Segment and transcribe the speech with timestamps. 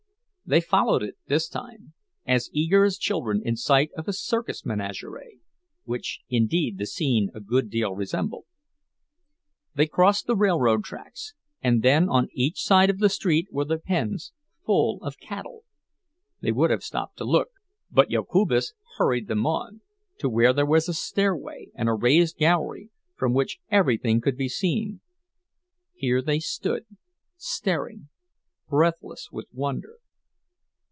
[0.43, 1.93] They followed it, this time,
[2.27, 7.69] as eager as children in sight of a circus menagerie—which, indeed, the scene a good
[7.69, 8.43] deal resembled.
[9.75, 13.77] They crossed the railroad tracks, and then on each side of the street were the
[13.77, 14.33] pens
[14.65, 15.63] full of cattle;
[16.41, 17.51] they would have stopped to look,
[17.89, 19.79] but Jokubas hurried them on,
[20.17, 24.49] to where there was a stairway and a raised gallery, from which everything could be
[24.49, 24.99] seen.
[25.93, 26.87] Here they stood,
[27.37, 28.09] staring,
[28.67, 29.99] breathless with wonder.